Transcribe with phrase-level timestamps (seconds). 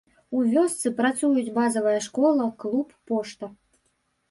[0.37, 3.53] У вёсцы працуюць базавая школа, клуб, пошта.